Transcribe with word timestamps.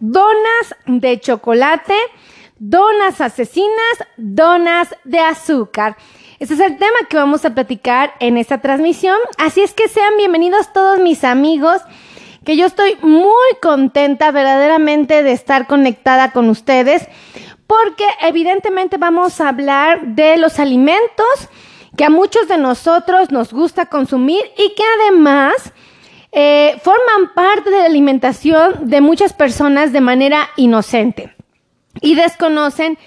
donas 0.00 0.74
de 0.86 1.18
chocolate, 1.20 1.94
donas 2.58 3.20
asesinas, 3.20 4.04
donas 4.16 4.94
de 5.04 5.20
azúcar. 5.20 5.96
Este 6.38 6.54
es 6.54 6.60
el 6.60 6.76
tema 6.78 6.96
que 7.08 7.16
vamos 7.16 7.44
a 7.44 7.54
platicar 7.54 8.14
en 8.20 8.36
esta 8.36 8.58
transmisión. 8.58 9.16
Así 9.38 9.60
es 9.62 9.72
que 9.72 9.88
sean 9.88 10.16
bienvenidos 10.16 10.72
todos 10.72 10.98
mis 11.00 11.24
amigos, 11.24 11.80
que 12.44 12.56
yo 12.56 12.66
estoy 12.66 12.96
muy 13.02 13.56
contenta 13.62 14.30
verdaderamente 14.30 15.22
de 15.22 15.32
estar 15.32 15.66
conectada 15.66 16.32
con 16.32 16.48
ustedes, 16.48 17.06
porque 17.66 18.04
evidentemente 18.20 18.98
vamos 18.98 19.40
a 19.40 19.48
hablar 19.48 20.02
de 20.08 20.36
los 20.36 20.58
alimentos 20.58 21.48
que 21.96 22.04
a 22.04 22.10
muchos 22.10 22.48
de 22.48 22.58
nosotros 22.58 23.30
nos 23.30 23.52
gusta 23.52 23.86
consumir 23.86 24.42
y 24.58 24.74
que 24.74 24.82
además 25.00 25.72
eh, 26.34 26.80
forman 26.82 27.32
parte 27.34 27.70
de 27.70 27.78
la 27.78 27.86
alimentación 27.86 28.90
de 28.90 29.00
muchas 29.00 29.32
personas 29.32 29.92
de 29.92 30.00
manera 30.00 30.48
inocente 30.56 31.34
y 32.00 32.16
desconocen 32.16 32.98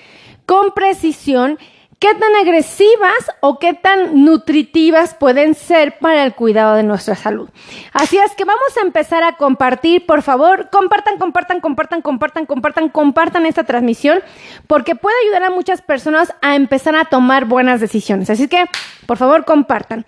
con 0.45 0.71
precisión 0.71 1.59
qué 1.99 2.13
tan 2.13 2.35
agresivas 2.35 3.31
o 3.41 3.59
qué 3.59 3.73
tan 3.73 4.23
nutritivas 4.23 5.13
pueden 5.13 5.55
ser 5.55 5.97
para 5.99 6.23
el 6.23 6.35
cuidado 6.35 6.75
de 6.75 6.83
nuestra 6.83 7.15
salud. 7.15 7.49
Así 7.91 8.17
es 8.17 8.33
que 8.35 8.45
vamos 8.45 8.77
a 8.77 8.85
empezar 8.85 9.23
a 9.23 9.35
compartir, 9.35 10.05
por 10.05 10.21
favor, 10.21 10.69
compartan, 10.69 11.17
compartan, 11.17 11.59
compartan, 11.59 12.01
compartan, 12.01 12.45
compartan, 12.45 12.89
compartan 12.89 13.45
esta 13.45 13.63
transmisión, 13.63 14.19
porque 14.67 14.95
puede 14.95 15.15
ayudar 15.25 15.43
a 15.43 15.49
muchas 15.49 15.81
personas 15.81 16.33
a 16.41 16.55
empezar 16.55 16.95
a 16.95 17.05
tomar 17.05 17.45
buenas 17.45 17.81
decisiones. 17.81 18.29
Así 18.29 18.47
que, 18.47 18.65
por 19.05 19.17
favor, 19.17 19.43
compartan. 19.43 20.05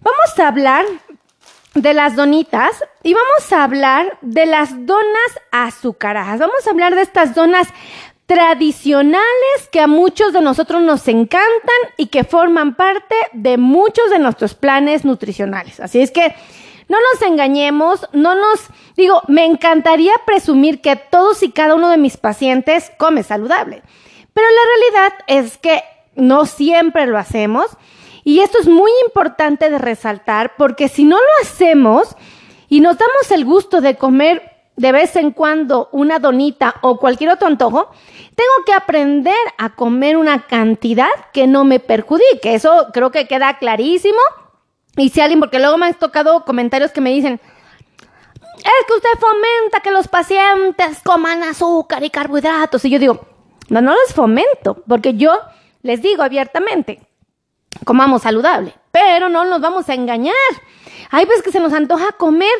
Vamos 0.00 0.38
a 0.38 0.48
hablar 0.48 0.84
de 1.82 1.94
las 1.94 2.16
donitas 2.16 2.84
y 3.02 3.14
vamos 3.14 3.52
a 3.52 3.64
hablar 3.64 4.18
de 4.20 4.46
las 4.46 4.86
donas 4.86 5.40
azucaradas. 5.50 6.40
Vamos 6.40 6.66
a 6.66 6.70
hablar 6.70 6.94
de 6.94 7.02
estas 7.02 7.34
donas 7.34 7.68
tradicionales 8.26 9.24
que 9.72 9.80
a 9.80 9.86
muchos 9.86 10.32
de 10.32 10.42
nosotros 10.42 10.82
nos 10.82 11.08
encantan 11.08 11.76
y 11.96 12.06
que 12.06 12.24
forman 12.24 12.74
parte 12.74 13.14
de 13.32 13.56
muchos 13.56 14.10
de 14.10 14.18
nuestros 14.18 14.54
planes 14.54 15.04
nutricionales. 15.04 15.80
Así 15.80 16.00
es 16.00 16.10
que 16.10 16.34
no 16.88 16.98
nos 17.12 17.22
engañemos, 17.22 18.06
no 18.12 18.34
nos 18.34 18.60
digo, 18.96 19.22
me 19.28 19.46
encantaría 19.46 20.12
presumir 20.26 20.80
que 20.80 20.96
todos 20.96 21.42
y 21.42 21.52
cada 21.52 21.74
uno 21.74 21.88
de 21.90 21.98
mis 21.98 22.16
pacientes 22.16 22.92
come 22.98 23.22
saludable, 23.22 23.82
pero 24.32 24.46
la 24.48 25.00
realidad 25.00 25.18
es 25.26 25.58
que 25.58 25.82
no 26.14 26.46
siempre 26.46 27.06
lo 27.06 27.16
hacemos 27.16 27.66
y 28.28 28.40
esto 28.40 28.58
es 28.58 28.68
muy 28.68 28.92
importante 29.06 29.70
de 29.70 29.78
resaltar 29.78 30.54
porque 30.58 30.90
si 30.90 31.04
no 31.04 31.16
lo 31.16 31.28
hacemos 31.40 32.14
y 32.68 32.80
nos 32.80 32.98
damos 32.98 33.30
el 33.30 33.46
gusto 33.46 33.80
de 33.80 33.96
comer 33.96 34.42
de 34.76 34.92
vez 34.92 35.16
en 35.16 35.30
cuando 35.30 35.88
una 35.92 36.18
donita 36.18 36.74
o 36.82 36.98
cualquier 36.98 37.30
otro 37.30 37.48
antojo, 37.48 37.88
tengo 38.34 38.64
que 38.66 38.74
aprender 38.74 39.34
a 39.56 39.74
comer 39.74 40.18
una 40.18 40.46
cantidad 40.46 41.08
que 41.32 41.46
no 41.46 41.64
me 41.64 41.80
perjudique. 41.80 42.52
Eso 42.52 42.88
creo 42.92 43.10
que 43.10 43.26
queda 43.26 43.56
clarísimo. 43.56 44.20
Y 44.98 45.08
si 45.08 45.22
alguien, 45.22 45.40
porque 45.40 45.58
luego 45.58 45.78
me 45.78 45.86
han 45.86 45.94
tocado 45.94 46.44
comentarios 46.44 46.90
que 46.90 47.00
me 47.00 47.14
dicen, 47.14 47.40
es 48.42 48.86
que 48.86 48.92
usted 48.92 49.18
fomenta 49.18 49.80
que 49.82 49.90
los 49.90 50.06
pacientes 50.06 51.00
coman 51.02 51.44
azúcar 51.44 52.04
y 52.04 52.10
carbohidratos. 52.10 52.84
Y 52.84 52.90
yo 52.90 52.98
digo, 52.98 53.26
no, 53.70 53.80
no 53.80 53.92
los 53.92 54.12
fomento, 54.12 54.82
porque 54.86 55.14
yo 55.14 55.32
les 55.80 56.02
digo 56.02 56.22
abiertamente, 56.22 57.07
comamos 57.88 58.20
saludable, 58.20 58.74
pero 58.92 59.30
no 59.30 59.46
nos 59.46 59.62
vamos 59.62 59.88
a 59.88 59.94
engañar. 59.94 60.34
Hay 61.10 61.24
veces 61.24 61.42
que 61.42 61.50
se 61.50 61.58
nos 61.58 61.72
antoja 61.72 62.12
comer 62.18 62.52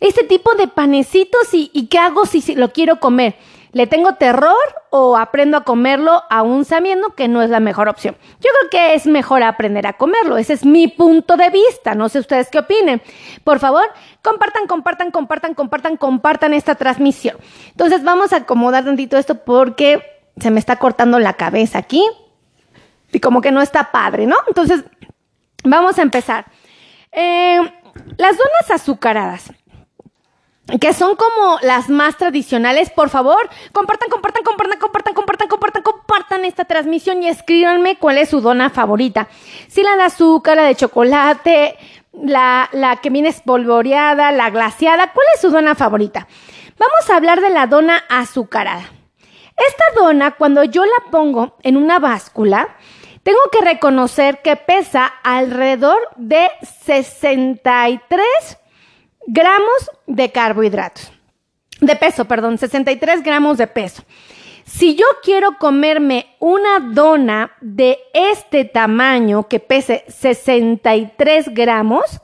este 0.00 0.24
tipo 0.24 0.54
de 0.54 0.68
panecitos 0.68 1.52
y, 1.52 1.70
y 1.74 1.88
¿qué 1.88 1.98
hago 1.98 2.24
si 2.24 2.54
lo 2.54 2.72
quiero 2.72 2.98
comer? 2.98 3.36
¿Le 3.72 3.86
tengo 3.86 4.14
terror 4.14 4.56
o 4.88 5.18
aprendo 5.18 5.58
a 5.58 5.64
comerlo 5.64 6.22
aún 6.30 6.64
sabiendo 6.64 7.14
que 7.14 7.28
no 7.28 7.42
es 7.42 7.50
la 7.50 7.60
mejor 7.60 7.90
opción? 7.90 8.16
Yo 8.40 8.48
creo 8.58 8.70
que 8.70 8.94
es 8.94 9.06
mejor 9.06 9.42
aprender 9.42 9.86
a 9.86 9.98
comerlo. 9.98 10.38
Ese 10.38 10.54
es 10.54 10.64
mi 10.64 10.88
punto 10.88 11.36
de 11.36 11.50
vista. 11.50 11.94
No 11.94 12.08
sé 12.08 12.18
ustedes 12.18 12.48
qué 12.48 12.60
opinen. 12.60 13.02
Por 13.44 13.58
favor, 13.58 13.84
compartan, 14.22 14.66
compartan, 14.66 15.10
compartan, 15.10 15.54
compartan, 15.54 15.98
compartan 15.98 16.54
esta 16.54 16.74
transmisión. 16.74 17.36
Entonces 17.72 18.02
vamos 18.02 18.32
a 18.32 18.36
acomodar 18.38 18.86
tantito 18.86 19.18
esto 19.18 19.44
porque 19.44 20.02
se 20.38 20.50
me 20.50 20.58
está 20.58 20.76
cortando 20.76 21.18
la 21.18 21.34
cabeza 21.34 21.76
aquí 21.76 22.02
y 23.12 23.20
como 23.20 23.40
que 23.40 23.50
no 23.50 23.60
está 23.60 23.90
padre, 23.90 24.26
¿no? 24.26 24.36
Entonces, 24.48 24.84
vamos 25.64 25.98
a 25.98 26.02
empezar. 26.02 26.46
Eh, 27.12 27.60
las 28.16 28.36
donas 28.36 28.70
azucaradas 28.70 29.50
que 30.78 30.92
son 30.92 31.16
como 31.16 31.58
las 31.62 31.88
más 31.88 32.16
tradicionales, 32.16 32.90
por 32.90 33.08
favor, 33.08 33.38
compartan, 33.72 34.08
compartan, 34.08 34.44
compartan, 34.44 34.78
compartan, 34.78 35.14
compartan, 35.14 35.48
compartan, 35.48 35.82
compartan 35.82 36.44
esta 36.44 36.64
transmisión 36.64 37.22
y 37.22 37.28
escríbanme 37.28 37.96
cuál 37.96 38.18
es 38.18 38.28
su 38.28 38.40
dona 38.40 38.70
favorita. 38.70 39.28
Si 39.68 39.82
la 39.82 39.96
de 39.96 40.02
azúcar, 40.02 40.56
la 40.56 40.64
de 40.64 40.76
chocolate, 40.76 41.76
la, 42.12 42.68
la 42.72 42.96
que 42.96 43.10
viene 43.10 43.30
espolvoreada, 43.30 44.32
la 44.32 44.50
glaciada, 44.50 45.12
¿cuál 45.12 45.26
es 45.34 45.40
su 45.40 45.50
dona 45.50 45.74
favorita? 45.74 46.28
Vamos 46.78 47.10
a 47.10 47.16
hablar 47.16 47.40
de 47.40 47.50
la 47.50 47.66
dona 47.66 48.04
azucarada. 48.08 48.84
Esta 49.56 49.84
dona, 49.96 50.32
cuando 50.32 50.64
yo 50.64 50.84
la 50.84 51.10
pongo 51.10 51.56
en 51.62 51.76
una 51.76 51.98
báscula, 51.98 52.76
tengo 53.22 53.40
que 53.52 53.64
reconocer 53.64 54.40
que 54.42 54.56
pesa 54.56 55.06
alrededor 55.22 56.08
de 56.16 56.50
63 56.84 58.26
gramos 59.26 59.90
de 60.06 60.32
carbohidratos. 60.32 61.12
De 61.80 61.96
peso, 61.96 62.26
perdón, 62.26 62.58
63 62.58 63.22
gramos 63.22 63.58
de 63.58 63.66
peso. 63.66 64.02
Si 64.64 64.94
yo 64.94 65.06
quiero 65.22 65.58
comerme 65.58 66.36
una 66.38 66.78
dona 66.80 67.52
de 67.60 67.98
este 68.12 68.64
tamaño 68.64 69.48
que 69.48 69.58
pese 69.58 70.04
63 70.08 71.52
gramos, 71.54 72.20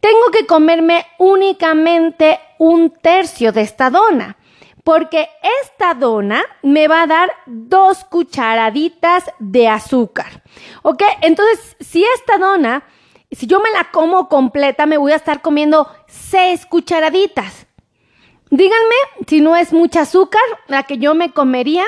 tengo 0.00 0.30
que 0.32 0.46
comerme 0.46 1.06
únicamente 1.18 2.38
un 2.58 2.90
tercio 2.90 3.52
de 3.52 3.62
esta 3.62 3.90
dona, 3.90 4.36
porque 4.84 5.28
esta 5.62 5.94
dona 5.94 6.42
me 6.62 6.86
va 6.86 7.02
a 7.02 7.06
dar 7.06 7.32
dos 7.46 8.04
cucharaditas 8.04 9.24
de 9.40 9.66
azúcar. 9.66 10.42
¿Ok? 10.82 11.02
Entonces, 11.22 11.76
si 11.80 12.04
esta 12.04 12.38
dona 12.38 12.84
si 13.34 13.46
yo 13.46 13.60
me 13.60 13.70
la 13.70 13.90
como 13.90 14.28
completa, 14.28 14.86
me 14.86 14.96
voy 14.96 15.12
a 15.12 15.16
estar 15.16 15.42
comiendo 15.42 15.88
seis 16.06 16.66
cucharaditas. 16.66 17.66
Díganme 18.50 18.94
si 19.26 19.40
no 19.40 19.56
es 19.56 19.72
mucha 19.72 20.02
azúcar 20.02 20.42
la 20.68 20.84
que 20.84 20.98
yo 20.98 21.14
me 21.14 21.32
comería 21.32 21.84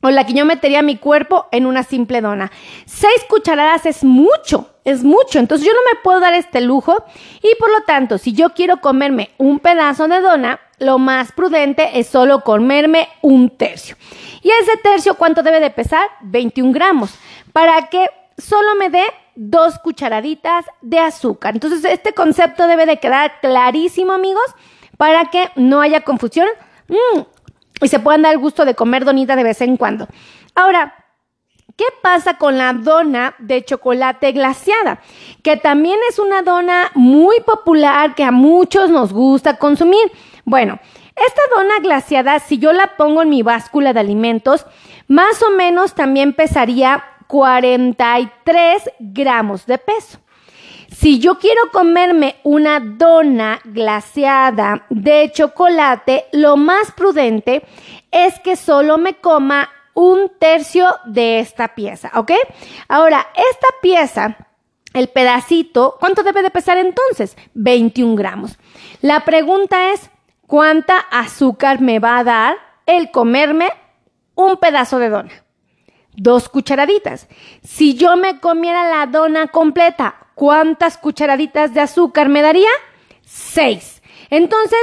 o 0.00 0.10
la 0.10 0.26
que 0.26 0.34
yo 0.34 0.44
metería 0.44 0.82
mi 0.82 0.96
cuerpo 0.96 1.46
en 1.52 1.66
una 1.66 1.82
simple 1.82 2.20
dona. 2.20 2.50
Seis 2.86 3.24
cucharadas 3.28 3.86
es 3.86 4.04
mucho, 4.04 4.70
es 4.84 5.04
mucho. 5.04 5.38
Entonces 5.38 5.66
yo 5.66 5.72
no 5.72 5.80
me 5.92 6.00
puedo 6.02 6.20
dar 6.20 6.34
este 6.34 6.60
lujo 6.60 7.04
y 7.42 7.54
por 7.58 7.70
lo 7.70 7.82
tanto, 7.82 8.18
si 8.18 8.32
yo 8.32 8.50
quiero 8.50 8.80
comerme 8.80 9.30
un 9.38 9.60
pedazo 9.60 10.08
de 10.08 10.20
dona, 10.20 10.60
lo 10.78 10.98
más 10.98 11.32
prudente 11.32 11.98
es 11.98 12.08
solo 12.08 12.40
comerme 12.40 13.08
un 13.22 13.50
tercio. 13.50 13.96
¿Y 14.42 14.50
ese 14.50 14.76
tercio 14.82 15.14
cuánto 15.14 15.42
debe 15.42 15.60
de 15.60 15.70
pesar? 15.70 16.08
21 16.22 16.72
gramos. 16.72 17.14
Para 17.52 17.88
que 17.88 18.08
solo 18.36 18.74
me 18.78 18.90
dé 18.90 19.04
dos 19.36 19.78
cucharaditas 19.78 20.66
de 20.80 20.98
azúcar. 20.98 21.54
Entonces, 21.54 21.84
este 21.84 22.12
concepto 22.12 22.66
debe 22.66 22.86
de 22.86 22.98
quedar 22.98 23.40
clarísimo, 23.40 24.12
amigos, 24.12 24.44
para 24.96 25.26
que 25.26 25.50
no 25.56 25.80
haya 25.80 26.02
confusión 26.02 26.48
mm, 26.88 27.20
y 27.82 27.88
se 27.88 27.98
puedan 27.98 28.22
dar 28.22 28.32
el 28.32 28.38
gusto 28.38 28.64
de 28.64 28.74
comer 28.74 29.04
donita 29.04 29.36
de 29.36 29.44
vez 29.44 29.60
en 29.60 29.76
cuando. 29.76 30.06
Ahora, 30.54 30.94
¿Qué 31.76 31.86
pasa 32.02 32.38
con 32.38 32.56
la 32.56 32.72
dona 32.72 33.34
de 33.40 33.64
chocolate 33.64 34.30
glaciada? 34.30 35.00
Que 35.42 35.56
también 35.56 35.98
es 36.08 36.20
una 36.20 36.42
dona 36.42 36.92
muy 36.94 37.40
popular 37.40 38.14
que 38.14 38.22
a 38.22 38.30
muchos 38.30 38.90
nos 38.90 39.12
gusta 39.12 39.56
consumir. 39.56 40.12
Bueno, 40.44 40.78
esta 41.16 41.42
dona 41.56 41.78
glaciada, 41.80 42.38
si 42.38 42.58
yo 42.58 42.72
la 42.72 42.96
pongo 42.96 43.22
en 43.22 43.30
mi 43.30 43.42
báscula 43.42 43.92
de 43.92 44.00
alimentos, 44.00 44.66
más 45.08 45.42
o 45.42 45.50
menos 45.50 45.94
también 45.94 46.32
pesaría 46.32 47.04
43 47.28 48.90
gramos 48.98 49.66
de 49.66 49.78
peso. 49.78 50.18
Si 50.90 51.18
yo 51.18 51.38
quiero 51.38 51.70
comerme 51.72 52.36
una 52.44 52.78
dona 52.78 53.60
glaseada 53.64 54.86
de 54.90 55.30
chocolate, 55.32 56.26
lo 56.32 56.56
más 56.56 56.92
prudente 56.92 57.64
es 58.12 58.38
que 58.40 58.54
solo 58.54 58.96
me 58.96 59.14
coma 59.14 59.70
un 59.94 60.30
tercio 60.38 60.86
de 61.04 61.40
esta 61.40 61.74
pieza, 61.74 62.10
¿ok? 62.14 62.32
Ahora, 62.88 63.26
esta 63.34 63.66
pieza, 63.80 64.36
el 64.92 65.08
pedacito, 65.08 65.96
¿cuánto 65.98 66.22
debe 66.22 66.42
de 66.42 66.50
pesar 66.50 66.78
entonces? 66.78 67.36
21 67.54 68.14
gramos. 68.14 68.58
La 69.00 69.24
pregunta 69.24 69.92
es, 69.92 70.10
¿cuánta 70.54 70.98
azúcar 71.10 71.80
me 71.80 71.98
va 71.98 72.16
a 72.16 72.22
dar 72.22 72.56
el 72.86 73.10
comerme 73.10 73.72
un 74.36 74.56
pedazo 74.58 75.00
de 75.00 75.08
dona? 75.08 75.32
dos 76.14 76.48
cucharaditas. 76.48 77.26
Si 77.64 77.94
yo 77.94 78.14
me 78.14 78.38
comiera 78.38 78.88
la 78.88 79.06
dona 79.06 79.48
completa, 79.48 80.14
¿cuántas 80.36 80.96
cucharaditas 80.96 81.74
de 81.74 81.80
azúcar 81.80 82.28
me 82.28 82.40
daría? 82.40 82.70
Seis. 83.24 84.00
Entonces, 84.30 84.78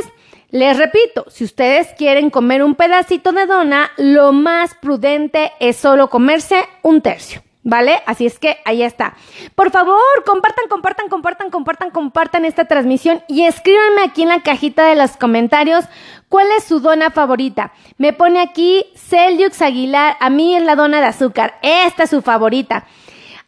Les 0.50 0.78
repito, 0.78 1.24
si 1.30 1.46
ustedes 1.46 1.88
quieren 1.98 2.30
comer 2.30 2.62
un 2.62 2.76
pedacito 2.76 3.32
de 3.32 3.46
dona, 3.46 3.92
lo 3.96 4.34
más 4.34 4.76
prudente 4.76 5.54
es 5.62 5.78
solo 5.78 6.10
comerse 6.10 6.66
un 6.82 7.02
tercio. 7.02 7.42
¿Vale? 7.64 8.02
Así 8.08 8.26
es 8.26 8.40
que 8.40 8.58
ahí 8.66 8.82
está. 8.82 9.14
Por 9.54 9.70
favor, 9.70 9.96
compartan, 10.26 10.66
compartan, 10.68 11.10
compartan, 11.10 11.52
compartan, 11.52 11.92
compartan 11.92 12.46
esta 12.46 12.66
transmisión 12.66 13.24
y 13.28 13.44
escríbanme 13.44 14.02
aquí 14.02 14.24
en 14.24 14.30
la 14.30 14.42
cajita 14.42 14.86
de 14.86 14.96
los 14.96 15.16
comentarios 15.16 15.86
cuál 16.28 16.48
es 16.58 16.64
su 16.64 16.80
dona 16.80 17.12
favorita. 17.12 17.72
Me 17.98 18.14
pone 18.14 18.42
aquí 18.42 18.86
Celiux 18.96 19.62
Aguilar, 19.62 20.18
a 20.20 20.32
mí 20.32 20.56
es 20.56 20.64
la 20.64 20.76
dona 20.76 21.02
de 21.02 21.08
azúcar, 21.08 21.60
esta 21.62 22.04
es 22.04 22.10
su 22.10 22.24
favorita. 22.24 22.86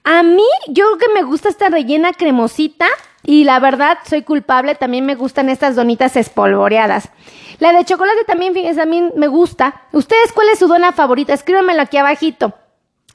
A 0.03 0.21
mí, 0.21 0.43
yo 0.67 0.85
creo 0.85 0.97
que 0.97 1.19
me 1.19 1.25
gusta 1.25 1.49
esta 1.49 1.69
rellena 1.69 2.11
cremosita 2.13 2.85
y 3.23 3.45
la 3.45 3.59
verdad 3.59 3.97
soy 4.07 4.21
culpable, 4.21 4.75
también 4.75 5.05
me 5.05 5.15
gustan 5.15 5.49
estas 5.49 5.75
donitas 5.75 6.17
espolvoreadas. 6.17 7.09
La 7.59 7.71
de 7.71 7.85
chocolate 7.85 8.25
también, 8.25 8.53
fíjense, 8.53 8.81
a 8.81 8.85
mí 8.85 9.09
me 9.15 9.27
gusta. 9.27 9.81
¿Ustedes 9.91 10.33
cuál 10.33 10.49
es 10.49 10.59
su 10.59 10.67
dona 10.67 10.91
favorita? 10.91 11.33
Escríbanmelo 11.33 11.81
aquí 11.81 11.97
abajito. 11.97 12.53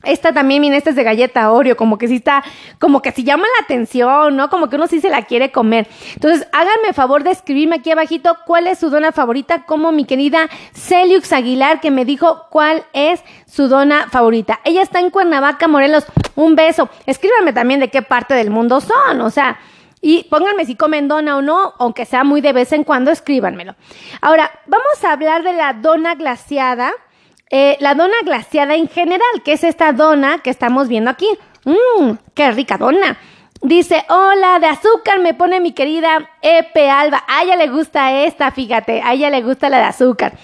Esta 0.04 0.32
también, 0.32 0.60
miren, 0.60 0.76
esta 0.76 0.90
es 0.90 0.96
de 0.96 1.02
galleta 1.02 1.50
Oreo, 1.50 1.76
como 1.76 1.98
que 1.98 2.06
sí 2.06 2.16
está, 2.16 2.44
como 2.78 3.02
que 3.02 3.10
sí 3.10 3.24
llama 3.24 3.44
la 3.58 3.64
atención, 3.64 4.36
¿no? 4.36 4.48
Como 4.48 4.68
que 4.68 4.76
uno 4.76 4.86
sí 4.86 5.00
se 5.00 5.10
la 5.10 5.22
quiere 5.22 5.50
comer. 5.50 5.88
Entonces, 6.14 6.46
háganme 6.52 6.92
favor 6.92 7.24
de 7.24 7.30
escribirme 7.30 7.76
aquí 7.76 7.90
abajito 7.90 8.36
cuál 8.46 8.68
es 8.68 8.78
su 8.78 8.90
dona 8.90 9.10
favorita, 9.10 9.64
como 9.64 9.90
mi 9.90 10.04
querida 10.04 10.48
Celiux 10.72 11.32
Aguilar, 11.32 11.80
que 11.80 11.90
me 11.90 12.04
dijo 12.04 12.46
cuál 12.50 12.84
es 12.92 13.24
su 13.46 13.68
dona 13.68 14.08
favorita. 14.08 14.60
Ella 14.64 14.82
está 14.82 15.00
en 15.00 15.10
Cuernavaca, 15.10 15.66
Morelos. 15.66 16.06
Un 16.36 16.54
beso. 16.54 16.88
Escríbanme 17.06 17.52
también 17.52 17.80
de 17.80 17.88
qué 17.88 18.02
parte 18.02 18.34
del 18.34 18.50
mundo 18.50 18.80
son, 18.80 19.20
o 19.20 19.30
sea, 19.30 19.58
y 20.00 20.24
pónganme 20.30 20.64
si 20.64 20.76
comen 20.76 21.08
dona 21.08 21.36
o 21.36 21.42
no, 21.42 21.74
aunque 21.78 22.04
sea 22.04 22.22
muy 22.22 22.40
de 22.40 22.52
vez 22.52 22.72
en 22.72 22.84
cuando, 22.84 23.10
escríbanmelo. 23.10 23.74
Ahora, 24.20 24.50
vamos 24.66 25.02
a 25.02 25.12
hablar 25.12 25.42
de 25.42 25.54
la 25.54 25.72
dona 25.72 26.14
glaciada 26.14 26.92
eh, 27.50 27.76
la 27.80 27.94
dona 27.94 28.16
glaciada 28.24 28.74
en 28.74 28.88
general, 28.88 29.42
que 29.44 29.52
es 29.52 29.64
esta 29.64 29.92
dona 29.92 30.38
que 30.38 30.50
estamos 30.50 30.88
viendo 30.88 31.10
aquí. 31.10 31.28
Mmm, 31.64 32.12
qué 32.34 32.50
rica 32.52 32.78
dona. 32.78 33.18
Dice, 33.60 34.04
hola, 34.08 34.60
de 34.60 34.66
azúcar 34.68 35.18
me 35.18 35.34
pone 35.34 35.60
mi 35.60 35.72
querida 35.72 36.30
Epe 36.42 36.90
Alba. 36.90 37.24
A 37.26 37.42
ella 37.42 37.56
le 37.56 37.68
gusta 37.68 38.12
esta, 38.24 38.52
fíjate, 38.52 39.02
a 39.02 39.14
ella 39.14 39.30
le 39.30 39.42
gusta 39.42 39.68
la 39.68 39.78
de 39.78 39.84
azúcar. 39.84 40.34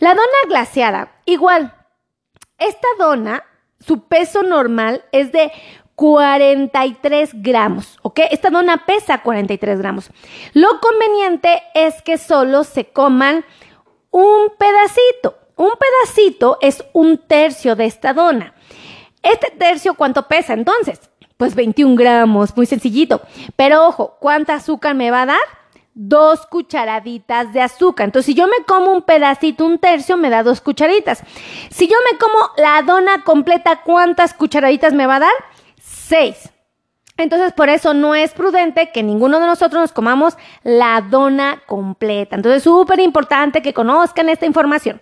La 0.00 0.10
dona 0.10 0.24
glaciada, 0.48 1.12
igual, 1.26 1.74
esta 2.58 2.88
dona, 2.98 3.44
su 3.80 4.08
peso 4.08 4.42
normal 4.42 5.04
es 5.12 5.30
de 5.32 5.52
43 5.94 7.42
gramos, 7.42 7.98
¿ok? 8.02 8.20
Esta 8.30 8.50
dona 8.50 8.86
pesa 8.86 9.18
43 9.22 9.78
gramos. 9.78 10.10
Lo 10.52 10.80
conveniente 10.80 11.62
es 11.74 12.02
que 12.02 12.18
solo 12.18 12.64
se 12.64 12.86
coman 12.86 13.44
un 14.10 14.52
pedacito, 14.58 15.36
un 15.56 15.70
pedacito 15.78 16.58
es 16.60 16.84
un 16.92 17.18
tercio 17.18 17.76
de 17.76 17.86
esta 17.86 18.12
dona. 18.12 18.54
Este 19.22 19.50
tercio, 19.50 19.94
¿cuánto 19.94 20.28
pesa 20.28 20.52
entonces? 20.52 21.00
Pues 21.36 21.54
21 21.54 21.96
gramos, 21.96 22.56
muy 22.56 22.66
sencillito. 22.66 23.22
Pero 23.56 23.86
ojo, 23.86 24.16
¿cuánta 24.20 24.54
azúcar 24.54 24.94
me 24.94 25.10
va 25.10 25.22
a 25.22 25.26
dar? 25.26 25.38
Dos 25.94 26.46
cucharaditas 26.46 27.52
de 27.52 27.60
azúcar. 27.60 28.06
Entonces, 28.06 28.26
si 28.26 28.34
yo 28.34 28.46
me 28.46 28.64
como 28.66 28.92
un 28.92 29.02
pedacito, 29.02 29.64
un 29.64 29.78
tercio, 29.78 30.16
me 30.16 30.30
da 30.30 30.42
dos 30.42 30.60
cucharaditas. 30.60 31.22
Si 31.70 31.86
yo 31.88 31.96
me 32.10 32.18
como 32.18 32.38
la 32.56 32.82
dona 32.82 33.22
completa, 33.24 33.82
¿cuántas 33.82 34.34
cucharaditas 34.34 34.92
me 34.92 35.06
va 35.06 35.16
a 35.16 35.20
dar? 35.20 35.34
Seis. 35.80 36.53
Entonces, 37.16 37.52
por 37.52 37.68
eso 37.68 37.94
no 37.94 38.14
es 38.14 38.32
prudente 38.32 38.90
que 38.90 39.02
ninguno 39.02 39.38
de 39.38 39.46
nosotros 39.46 39.80
nos 39.80 39.92
comamos 39.92 40.36
la 40.64 41.00
dona 41.00 41.62
completa. 41.66 42.34
Entonces, 42.34 42.62
súper 42.62 42.98
importante 42.98 43.62
que 43.62 43.72
conozcan 43.72 44.28
esta 44.28 44.46
información. 44.46 45.00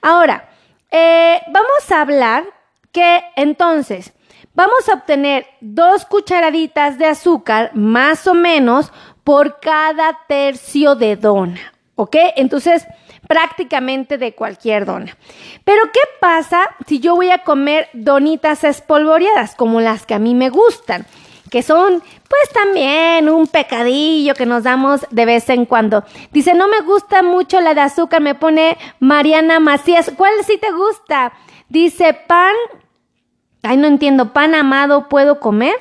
Ahora, 0.00 0.48
eh, 0.90 1.40
vamos 1.48 1.90
a 1.90 2.00
hablar 2.00 2.44
que 2.90 3.22
entonces 3.36 4.12
vamos 4.54 4.88
a 4.88 4.94
obtener 4.94 5.46
dos 5.60 6.04
cucharaditas 6.04 6.98
de 6.98 7.06
azúcar 7.06 7.70
más 7.74 8.26
o 8.26 8.34
menos 8.34 8.92
por 9.24 9.60
cada 9.60 10.18
tercio 10.26 10.94
de 10.96 11.16
dona, 11.16 11.72
¿ok? 11.94 12.16
Entonces, 12.36 12.86
prácticamente 13.28 14.18
de 14.18 14.34
cualquier 14.34 14.84
dona. 14.84 15.16
Pero, 15.64 15.84
¿qué 15.92 16.00
pasa 16.20 16.68
si 16.86 16.98
yo 16.98 17.14
voy 17.14 17.30
a 17.30 17.44
comer 17.44 17.88
donitas 17.92 18.64
espolvoreadas, 18.64 19.54
como 19.54 19.80
las 19.80 20.04
que 20.04 20.14
a 20.14 20.18
mí 20.18 20.34
me 20.34 20.50
gustan? 20.50 21.06
Que 21.52 21.62
son 21.62 22.00
pues 22.00 22.48
también 22.54 23.28
un 23.28 23.46
pecadillo 23.46 24.32
que 24.32 24.46
nos 24.46 24.62
damos 24.62 25.02
de 25.10 25.26
vez 25.26 25.50
en 25.50 25.66
cuando. 25.66 26.02
Dice, 26.32 26.54
no 26.54 26.66
me 26.66 26.80
gusta 26.80 27.22
mucho 27.22 27.60
la 27.60 27.74
de 27.74 27.82
azúcar, 27.82 28.22
me 28.22 28.34
pone 28.34 28.78
Mariana 29.00 29.60
Macías. 29.60 30.10
¿Cuál 30.16 30.32
sí 30.46 30.56
te 30.56 30.72
gusta? 30.72 31.34
Dice, 31.68 32.14
pan, 32.26 32.54
ay, 33.62 33.76
no 33.76 33.86
entiendo, 33.86 34.32
pan 34.32 34.54
amado, 34.54 35.10
¿puedo 35.10 35.40
comer? 35.40 35.74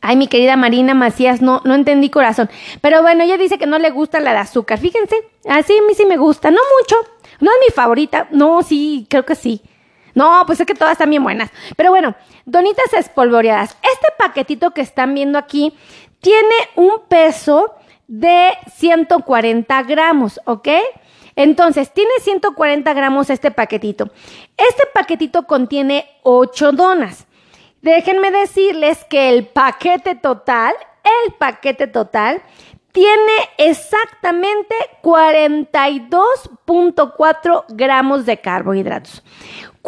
Ay, 0.00 0.14
mi 0.14 0.28
querida 0.28 0.54
Marina 0.54 0.94
Macías, 0.94 1.42
no, 1.42 1.60
no 1.64 1.74
entendí 1.74 2.08
corazón. 2.08 2.48
Pero 2.80 3.02
bueno, 3.02 3.24
ella 3.24 3.36
dice 3.36 3.58
que 3.58 3.66
no 3.66 3.80
le 3.80 3.90
gusta 3.90 4.20
la 4.20 4.30
de 4.30 4.38
azúcar. 4.38 4.78
Fíjense, 4.78 5.16
así 5.48 5.76
a 5.76 5.82
mí 5.88 5.94
sí 5.96 6.06
me 6.06 6.16
gusta, 6.16 6.52
no 6.52 6.60
mucho. 6.78 6.94
No 7.40 7.50
es 7.50 7.56
mi 7.66 7.74
favorita. 7.74 8.28
No, 8.30 8.62
sí, 8.62 9.08
creo 9.10 9.26
que 9.26 9.34
sí. 9.34 9.60
No, 10.18 10.42
pues 10.46 10.58
es 10.58 10.66
que 10.66 10.74
todas 10.74 10.94
están 10.94 11.10
bien 11.10 11.22
buenas. 11.22 11.48
Pero 11.76 11.90
bueno, 11.90 12.16
donitas 12.44 12.92
espolvoreadas. 12.92 13.76
Este 13.82 14.08
paquetito 14.18 14.72
que 14.72 14.80
están 14.80 15.14
viendo 15.14 15.38
aquí 15.38 15.72
tiene 16.20 16.56
un 16.74 17.02
peso 17.08 17.76
de 18.08 18.50
140 18.74 19.80
gramos, 19.84 20.40
¿ok? 20.44 20.70
Entonces, 21.36 21.94
tiene 21.94 22.10
140 22.20 22.92
gramos 22.94 23.30
este 23.30 23.52
paquetito. 23.52 24.10
Este 24.56 24.82
paquetito 24.92 25.46
contiene 25.46 26.10
8 26.24 26.72
donas. 26.72 27.28
Déjenme 27.80 28.32
decirles 28.32 29.04
que 29.04 29.28
el 29.28 29.46
paquete 29.46 30.16
total, 30.16 30.74
el 31.26 31.34
paquete 31.34 31.86
total, 31.86 32.42
tiene 32.90 33.32
exactamente 33.58 34.74
42.4 35.00 37.64
gramos 37.68 38.26
de 38.26 38.40
carbohidratos. 38.40 39.22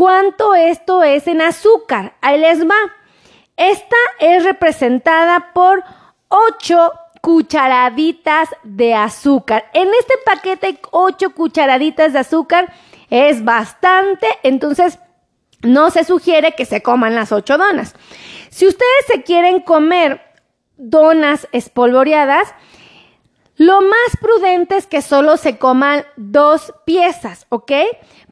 ¿Cuánto 0.01 0.55
esto 0.55 1.03
es 1.05 1.27
en 1.27 1.43
azúcar? 1.43 2.15
Ahí 2.23 2.41
les 2.41 2.67
va. 2.67 2.75
Esta 3.59 3.97
es 4.19 4.45
representada 4.45 5.53
por 5.53 5.85
8 6.29 6.91
cucharaditas 7.21 8.49
de 8.63 8.95
azúcar. 8.95 9.67
En 9.75 9.89
este 9.89 10.15
paquete 10.25 10.69
hay 10.69 10.79
8 10.91 11.35
cucharaditas 11.35 12.15
de 12.15 12.19
azúcar. 12.19 12.73
Es 13.11 13.45
bastante, 13.45 14.27
entonces 14.43 14.99
no 15.61 15.91
se 15.91 16.05
sugiere 16.05 16.53
que 16.53 16.65
se 16.65 16.81
coman 16.83 17.15
las 17.15 17.31
8 17.31 17.59
donas. 17.59 17.95
Si 18.49 18.67
ustedes 18.67 19.05
se 19.07 19.23
quieren 19.23 19.61
comer 19.61 20.23
donas 20.79 21.47
espolvoreadas, 21.53 22.55
lo 23.61 23.83
más 23.83 24.17
prudente 24.19 24.79
es 24.79 24.87
que 24.87 25.03
solo 25.03 25.37
se 25.37 25.59
coman 25.59 26.07
dos 26.17 26.73
piezas, 26.87 27.45
¿ok? 27.51 27.73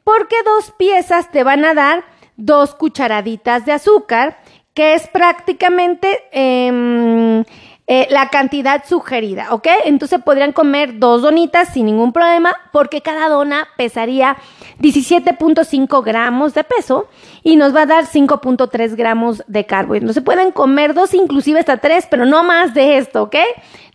Porque 0.03 0.35
dos 0.43 0.73
piezas 0.75 1.29
te 1.29 1.43
van 1.43 1.65
a 1.65 1.75
dar 1.75 2.03
dos 2.35 2.73
cucharaditas 2.73 3.63
de 3.63 3.73
azúcar, 3.73 4.39
que 4.73 4.95
es 4.95 5.07
prácticamente 5.07 6.23
em, 6.31 7.43
eh, 7.91 8.05
la 8.11 8.29
cantidad 8.29 8.85
sugerida, 8.87 9.47
¿ok? 9.49 9.67
Entonces 9.85 10.21
podrían 10.23 10.51
comer 10.51 10.99
dos 10.99 11.23
donitas 11.23 11.69
sin 11.69 11.87
ningún 11.87 12.13
problema, 12.13 12.55
porque 12.71 13.01
cada 13.01 13.29
dona 13.29 13.67
pesaría 13.77 14.37
17.5 14.79 16.03
gramos 16.03 16.53
de 16.53 16.63
peso 16.63 17.07
y 17.41 17.55
nos 17.55 17.75
va 17.75 17.81
a 17.81 17.85
dar 17.87 18.05
5.3 18.05 18.95
gramos 18.95 19.43
de 19.47 19.65
carbohidratos. 19.65 20.13
Se 20.13 20.21
pueden 20.21 20.51
comer 20.51 20.93
dos, 20.93 21.15
inclusive 21.15 21.61
hasta 21.61 21.77
tres, 21.77 22.05
pero 22.07 22.27
no 22.27 22.43
más 22.43 22.75
de 22.75 22.99
esto, 22.99 23.23
¿ok? 23.23 23.37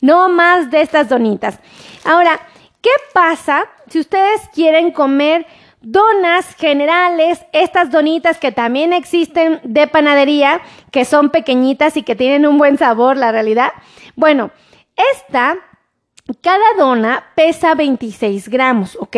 No 0.00 0.28
más 0.28 0.72
de 0.72 0.80
estas 0.80 1.08
donitas. 1.08 1.60
Ahora, 2.04 2.40
¿qué 2.80 2.90
pasa 3.12 3.62
si 3.88 4.00
ustedes 4.00 4.40
quieren 4.52 4.90
comer 4.90 5.46
donas 5.84 6.54
generales, 6.56 7.44
estas 7.52 7.90
donitas 7.90 8.38
que 8.38 8.52
también 8.52 8.92
existen 8.92 9.60
de 9.64 9.86
panadería, 9.86 10.60
que 10.90 11.04
son 11.04 11.30
pequeñitas 11.30 11.96
y 11.96 12.02
que 12.02 12.16
tienen 12.16 12.46
un 12.46 12.58
buen 12.58 12.78
sabor, 12.78 13.16
la 13.16 13.32
realidad? 13.32 13.72
Bueno, 14.16 14.50
esta, 15.12 15.56
cada 16.40 16.64
dona 16.78 17.24
pesa 17.34 17.74
26 17.74 18.48
gramos, 18.48 18.96
¿ok? 19.00 19.16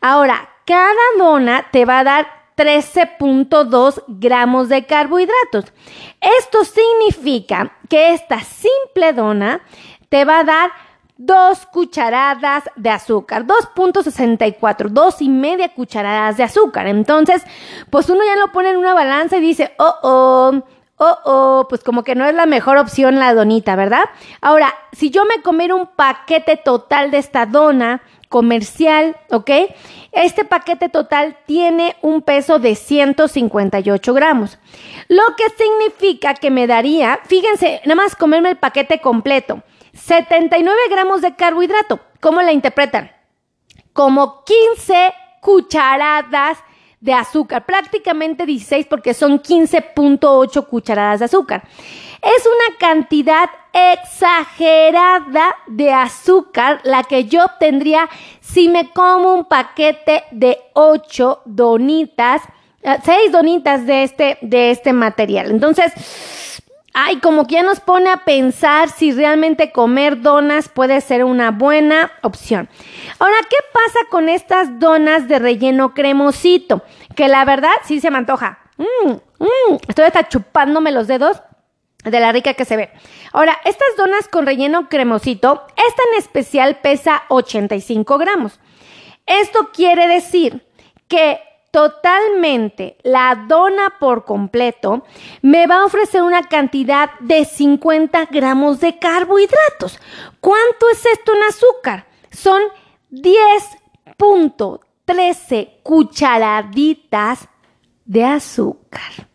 Ahora, 0.00 0.48
cada 0.64 0.92
dona 1.18 1.66
te 1.70 1.84
va 1.84 2.00
a 2.00 2.04
dar 2.04 2.26
13.2 2.56 4.02
gramos 4.08 4.68
de 4.68 4.84
carbohidratos. 4.86 5.72
Esto 6.20 6.64
significa 6.64 7.72
que 7.88 8.14
esta 8.14 8.40
simple 8.40 9.12
dona 9.12 9.60
te 10.08 10.24
va 10.24 10.40
a 10.40 10.44
dar 10.44 10.70
dos 11.16 11.66
cucharadas 11.66 12.64
de 12.76 12.90
azúcar, 12.90 13.46
2.64, 13.46 14.88
dos 14.88 15.22
y 15.22 15.28
media 15.28 15.70
cucharadas 15.70 16.36
de 16.36 16.44
azúcar. 16.44 16.86
Entonces, 16.86 17.42
pues 17.90 18.08
uno 18.10 18.20
ya 18.24 18.36
lo 18.36 18.52
pone 18.52 18.70
en 18.70 18.76
una 18.76 18.94
balanza 18.94 19.38
y 19.38 19.40
dice, 19.40 19.72
oh, 19.78 19.94
oh, 20.02 20.62
oh, 20.98 21.18
oh, 21.24 21.66
pues 21.68 21.82
como 21.82 22.02
que 22.02 22.14
no 22.14 22.26
es 22.26 22.34
la 22.34 22.46
mejor 22.46 22.76
opción 22.78 23.18
la 23.18 23.34
donita, 23.34 23.76
¿verdad? 23.76 24.04
Ahora, 24.40 24.74
si 24.92 25.10
yo 25.10 25.24
me 25.24 25.42
comiera 25.42 25.74
un 25.74 25.86
paquete 25.86 26.56
total 26.56 27.10
de 27.10 27.18
esta 27.18 27.46
dona, 27.46 28.02
comercial, 28.28 29.16
¿ok? 29.30 29.50
Este 30.12 30.44
paquete 30.44 30.88
total 30.88 31.36
tiene 31.46 31.96
un 32.02 32.22
peso 32.22 32.58
de 32.58 32.74
158 32.74 34.14
gramos, 34.14 34.58
lo 35.08 35.22
que 35.36 35.44
significa 35.56 36.34
que 36.34 36.50
me 36.50 36.66
daría, 36.66 37.20
fíjense, 37.24 37.80
nada 37.84 38.02
más 38.02 38.16
comerme 38.16 38.50
el 38.50 38.56
paquete 38.56 39.00
completo, 39.00 39.62
79 39.96 40.76
gramos 40.90 41.22
de 41.22 41.34
carbohidrato. 41.34 42.00
¿Cómo 42.20 42.42
la 42.42 42.52
interpretan? 42.52 43.10
Como 43.92 44.44
15 44.44 45.14
cucharadas 45.40 46.58
de 47.00 47.12
azúcar, 47.12 47.64
prácticamente 47.64 48.46
16 48.46 48.86
porque 48.86 49.14
son 49.14 49.40
15.8 49.40 50.66
cucharadas 50.66 51.20
de 51.20 51.24
azúcar. 51.26 51.62
Es 52.22 52.46
una 52.46 52.78
cantidad 52.78 53.48
exagerada 53.72 55.56
de 55.66 55.92
azúcar 55.92 56.80
la 56.84 57.04
que 57.04 57.26
yo 57.26 57.44
obtendría 57.44 58.08
si 58.40 58.68
me 58.68 58.90
como 58.90 59.34
un 59.34 59.44
paquete 59.44 60.24
de 60.32 60.58
8 60.72 61.42
donitas, 61.44 62.42
6 62.82 63.06
eh, 63.06 63.30
donitas 63.30 63.86
de 63.86 64.02
este, 64.02 64.38
de 64.40 64.70
este 64.70 64.92
material. 64.92 65.50
Entonces, 65.50 65.92
ay, 66.98 67.18
como 67.20 67.46
que 67.46 67.56
ya 67.56 67.62
nos 67.62 67.78
pone 67.78 68.08
a 68.08 68.24
pensar 68.24 68.88
si 68.88 69.12
realmente 69.12 69.70
comer 69.70 70.22
donas 70.22 70.70
puede 70.70 71.02
ser 71.02 71.24
una 71.24 71.50
buena 71.50 72.10
opción. 72.22 72.70
Ahora, 73.18 73.36
¿qué 73.50 73.56
pasa 73.70 73.98
con 74.10 74.30
estas 74.30 74.80
donas 74.80 75.28
de 75.28 75.38
relleno 75.38 75.92
cremosito? 75.92 76.82
Que 77.14 77.28
la 77.28 77.44
verdad 77.44 77.74
sí 77.84 78.00
se 78.00 78.10
me 78.10 78.16
antoja. 78.16 78.60
Mm, 78.78 79.10
mm, 79.10 79.76
estoy 79.86 80.06
hasta 80.06 80.28
chupándome 80.28 80.90
los 80.90 81.06
dedos 81.06 81.42
de 82.02 82.18
la 82.18 82.32
rica 82.32 82.54
que 82.54 82.64
se 82.64 82.78
ve. 82.78 82.90
Ahora, 83.32 83.58
estas 83.66 83.88
donas 83.98 84.26
con 84.28 84.46
relleno 84.46 84.88
cremosito, 84.88 85.66
esta 85.76 86.02
en 86.12 86.18
especial 86.18 86.78
pesa 86.80 87.24
85 87.28 88.16
gramos. 88.16 88.58
Esto 89.26 89.68
quiere 89.70 90.08
decir 90.08 90.66
que 91.08 91.40
totalmente 91.76 92.96
la 93.02 93.44
dona 93.46 93.98
por 94.00 94.24
completo 94.24 95.04
me 95.42 95.66
va 95.66 95.82
a 95.82 95.84
ofrecer 95.84 96.22
una 96.22 96.44
cantidad 96.44 97.10
de 97.20 97.44
50 97.44 98.28
gramos 98.30 98.80
de 98.80 98.98
carbohidratos. 98.98 100.00
¿Cuánto 100.40 100.88
es 100.90 101.04
esto 101.04 101.34
en 101.34 101.42
azúcar? 101.42 102.06
Son 102.30 102.62
10.13 103.10 105.82
cucharaditas 105.82 107.46
de 108.06 108.24
azúcar. 108.24 109.28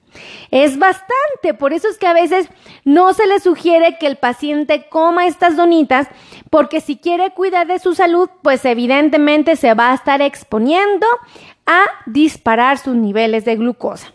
Es 0.52 0.78
bastante, 0.78 1.54
por 1.58 1.74
eso 1.74 1.88
es 1.88 1.98
que 1.98 2.08
a 2.08 2.14
veces 2.14 2.48
no 2.84 3.14
se 3.14 3.28
le 3.28 3.40
sugiere 3.40 3.98
que 3.98 4.08
el 4.08 4.18
paciente 4.18 4.88
coma 4.90 5.28
estas 5.28 5.56
donitas, 5.56 6.08
porque 6.50 6.82
si 6.82 6.98
quiere 6.98 7.32
cuidar 7.32 7.68
de 7.68 7.80
su 7.80 7.96
salud, 7.96 8.30
pues 8.42 8.66
evidentemente 8.66 9.56
se 9.56 9.74
va 9.74 9.92
a 9.92 9.96
estar 9.96 10.22
exponiendo 10.22 11.08
a 11.66 11.84
disparar 12.06 12.78
sus 12.78 12.96
niveles 12.96 13.46
de 13.46 13.56
glucosa. 13.56 14.14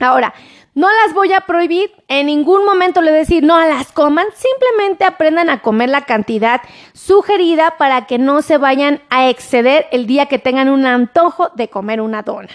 Ahora, 0.00 0.34
no 0.74 0.86
las 1.04 1.14
voy 1.14 1.32
a 1.32 1.40
prohibir, 1.42 1.90
en 2.06 2.26
ningún 2.26 2.64
momento 2.64 3.02
le 3.02 3.10
voy 3.10 3.18
a 3.18 3.20
decir 3.20 3.42
no 3.42 3.58
las 3.58 3.90
coman, 3.92 4.26
simplemente 4.34 5.04
aprendan 5.04 5.50
a 5.50 5.60
comer 5.62 5.88
la 5.88 6.06
cantidad 6.06 6.62
sugerida 6.92 7.74
para 7.76 8.06
que 8.06 8.18
no 8.18 8.40
se 8.40 8.56
vayan 8.56 9.02
a 9.10 9.28
exceder 9.28 9.86
el 9.90 10.06
día 10.06 10.26
que 10.26 10.38
tengan 10.38 10.68
un 10.68 10.86
antojo 10.86 11.50
de 11.56 11.68
comer 11.68 12.00
una 12.00 12.22
dona. 12.22 12.48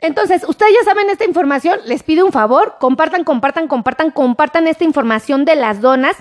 Entonces, 0.00 0.44
ustedes 0.46 0.72
ya 0.78 0.84
saben 0.84 1.10
esta 1.10 1.24
información, 1.24 1.78
les 1.86 2.02
pido 2.02 2.24
un 2.24 2.32
favor, 2.32 2.76
compartan, 2.80 3.24
compartan, 3.24 3.68
compartan, 3.68 4.10
compartan 4.10 4.66
esta 4.66 4.84
información 4.84 5.44
de 5.44 5.56
las 5.56 5.80
donas. 5.80 6.16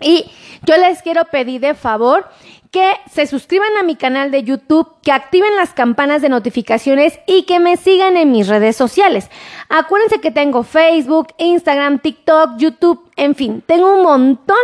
Y 0.00 0.30
yo 0.62 0.76
les 0.76 1.02
quiero 1.02 1.24
pedir 1.26 1.60
de 1.60 1.74
favor 1.74 2.28
que 2.72 2.90
se 3.10 3.26
suscriban 3.26 3.68
a 3.78 3.82
mi 3.82 3.96
canal 3.96 4.30
de 4.30 4.44
YouTube, 4.44 4.94
que 5.02 5.12
activen 5.12 5.54
las 5.56 5.74
campanas 5.74 6.22
de 6.22 6.30
notificaciones 6.30 7.20
y 7.26 7.42
que 7.42 7.60
me 7.60 7.76
sigan 7.76 8.16
en 8.16 8.32
mis 8.32 8.48
redes 8.48 8.76
sociales. 8.76 9.30
Acuérdense 9.68 10.22
que 10.22 10.30
tengo 10.30 10.62
Facebook, 10.62 11.28
Instagram, 11.36 11.98
TikTok, 11.98 12.56
YouTube, 12.56 13.10
en 13.16 13.34
fin, 13.34 13.62
tengo 13.66 13.94
un 13.94 14.02
montón 14.02 14.56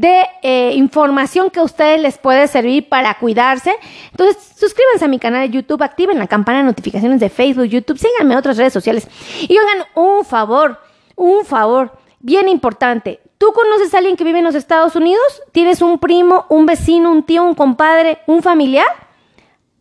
de 0.00 0.26
eh, 0.42 0.72
información 0.74 1.48
que 1.48 1.60
a 1.60 1.62
ustedes 1.62 2.00
les 2.00 2.18
puede 2.18 2.46
servir 2.48 2.88
para 2.88 3.18
cuidarse. 3.18 3.72
Entonces, 4.10 4.52
suscríbanse 4.58 5.06
a 5.06 5.08
mi 5.08 5.18
canal 5.18 5.48
de 5.48 5.56
YouTube, 5.56 5.82
activen 5.82 6.18
la 6.18 6.26
campana 6.26 6.58
de 6.58 6.64
notificaciones 6.64 7.18
de 7.18 7.30
Facebook, 7.30 7.64
YouTube, 7.64 7.98
síganme 7.98 8.34
en 8.34 8.38
otras 8.38 8.58
redes 8.58 8.74
sociales. 8.74 9.08
Y 9.48 9.56
hagan 9.56 9.86
un 9.94 10.24
favor, 10.24 10.78
un 11.14 11.46
favor 11.46 11.98
bien 12.20 12.46
importante. 12.48 13.20
¿Tú 13.38 13.52
conoces 13.54 13.94
a 13.94 13.98
alguien 13.98 14.16
que 14.16 14.24
vive 14.24 14.38
en 14.38 14.44
los 14.44 14.54
Estados 14.54 14.96
Unidos? 14.96 15.42
¿Tienes 15.52 15.80
un 15.80 15.98
primo, 15.98 16.44
un 16.50 16.66
vecino, 16.66 17.10
un 17.10 17.22
tío, 17.22 17.42
un 17.44 17.54
compadre, 17.54 18.18
un 18.26 18.42
familiar? 18.42 18.86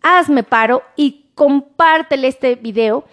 Hazme 0.02 0.44
paro 0.44 0.84
y 0.96 1.26
compártele 1.36 2.30
este 2.30 2.56
video, 2.56 3.04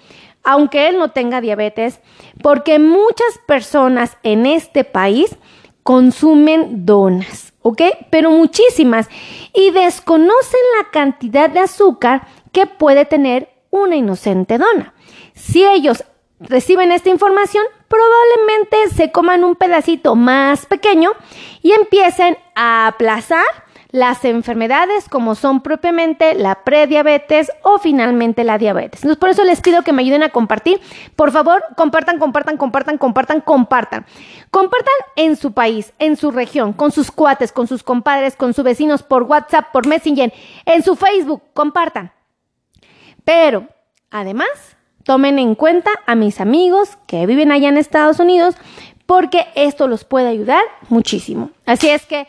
aunque 0.44 0.88
él 0.88 0.99
no 0.99 1.09
tenga 1.11 1.40
diabetes, 1.40 2.00
porque 2.42 2.78
muchas 2.78 3.38
personas 3.47 4.18
en 4.23 4.47
este 4.47 4.85
país 4.85 5.37
consumen 5.83 6.87
donas, 6.87 7.53
¿ok? 7.62 7.83
Pero 8.11 8.31
muchísimas 8.31 9.09
y 9.55 9.71
desconocen 9.71 10.61
la 10.79 10.91
cantidad 10.91 11.51
de 11.51 11.61
azúcar 11.61 12.27
que 12.53 12.67
puede 12.67 13.05
tener 13.05 13.49
una 13.71 13.97
inocente 13.97 14.59
dona. 14.59 14.95
Si 15.35 15.65
ellos 15.65 16.05
reciben 16.41 16.93
esta 16.93 17.09
información, 17.09 17.65
probablemente 17.89 18.95
se 18.95 19.11
coman 19.12 19.45
un 19.45 19.57
pedacito 19.57 20.15
más 20.15 20.67
pequeño 20.67 21.11
y 21.62 21.73
empiecen 21.73 22.37
a 22.55 22.89
aplazar 22.89 23.45
las 23.92 24.25
enfermedades 24.25 25.08
como 25.11 25.34
son 25.34 25.61
propiamente 25.61 26.34
la 26.34 26.64
prediabetes 26.64 27.52
o 27.62 27.78
finalmente 27.78 28.42
la 28.42 28.56
diabetes. 28.56 29.02
Entonces, 29.02 29.18
por 29.18 29.28
eso 29.28 29.44
les 29.44 29.61
pido 29.61 29.82
que 29.82 29.92
me 29.92 30.00
ayuden 30.00 30.22
a 30.22 30.30
compartir. 30.30 30.80
Por 31.14 31.30
favor, 31.30 31.62
compartan, 31.76 32.18
compartan, 32.18 32.56
compartan, 32.56 32.96
compartan, 32.96 33.42
compartan. 33.42 34.06
Compartan 34.50 34.94
en 35.16 35.37
su 35.37 35.52
país, 35.52 35.92
en 35.99 36.16
su 36.16 36.30
región, 36.30 36.72
con 36.72 36.90
sus 36.90 37.11
cuates, 37.11 37.52
con 37.52 37.68
sus 37.68 37.82
compadres, 37.82 38.34
con 38.34 38.54
sus 38.54 38.64
vecinos, 38.64 39.02
por 39.02 39.25
WhatsApp, 39.25 39.70
por 39.72 39.87
Messenger, 39.87 40.32
en 40.64 40.82
su 40.82 40.96
Facebook, 40.96 41.42
compartan. 41.52 42.12
Pero, 43.25 43.68
además, 44.11 44.49
tomen 45.04 45.38
en 45.38 45.54
cuenta 45.54 45.90
a 46.06 46.14
mis 46.14 46.40
amigos 46.40 46.96
que 47.06 47.26
viven 47.26 47.52
allá 47.52 47.68
en 47.68 47.76
Estados 47.76 48.20
Unidos 48.20 48.56
porque 49.04 49.49
esto 49.54 49.88
los 49.88 50.04
puede 50.04 50.28
ayudar 50.28 50.62
muchísimo. 50.88 51.50
Así 51.66 51.90
es 51.90 52.06
que 52.06 52.26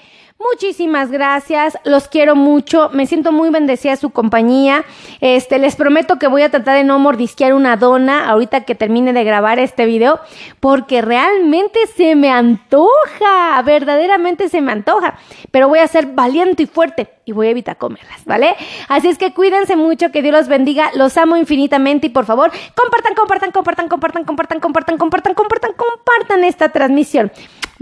Muchísimas 0.51 1.09
gracias, 1.09 1.77
los 1.83 2.07
quiero 2.07 2.35
mucho, 2.35 2.89
me 2.91 3.05
siento 3.05 3.31
muy 3.31 3.49
bendecida 3.49 3.95
su 3.95 4.09
compañía. 4.09 4.83
Este, 5.21 5.57
les 5.57 5.75
prometo 5.75 6.19
que 6.19 6.27
voy 6.27 6.41
a 6.41 6.49
tratar 6.49 6.75
de 6.77 6.83
no 6.83 6.99
mordisquear 6.99 7.53
una 7.53 7.77
dona 7.77 8.27
ahorita 8.29 8.65
que 8.65 8.75
termine 8.75 9.13
de 9.13 9.23
grabar 9.23 9.59
este 9.59 9.85
video, 9.85 10.19
porque 10.59 11.01
realmente 11.01 11.79
se 11.95 12.15
me 12.15 12.29
antoja, 12.29 13.61
verdaderamente 13.63 14.49
se 14.49 14.61
me 14.61 14.71
antoja, 14.71 15.17
pero 15.51 15.69
voy 15.69 15.79
a 15.79 15.87
ser 15.87 16.07
valiente 16.07 16.63
y 16.63 16.67
fuerte 16.67 17.09
y 17.25 17.31
voy 17.31 17.47
a 17.47 17.51
evitar 17.51 17.77
comerlas, 17.77 18.25
¿vale? 18.25 18.55
Así 18.89 19.07
es 19.07 19.17
que 19.17 19.33
cuídense 19.33 19.75
mucho, 19.75 20.11
que 20.11 20.21
Dios 20.21 20.33
los 20.33 20.47
bendiga, 20.47 20.91
los 20.95 21.17
amo 21.17 21.37
infinitamente 21.37 22.07
y 22.07 22.09
por 22.09 22.25
favor, 22.25 22.51
compartan, 22.75 23.15
compartan, 23.15 23.51
compartan, 23.51 23.87
compartan, 23.87 24.23
compartan, 24.25 24.59
compartan, 24.59 24.97
compartan, 24.97 25.33
compartan, 25.35 25.71
compartan 25.73 26.43
esta 26.43 26.69
transmisión. 26.69 27.31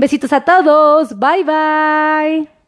Besitos 0.01 0.33
a 0.33 0.41
todos. 0.41 1.13
Bye 1.13 1.43
bye. 1.43 2.60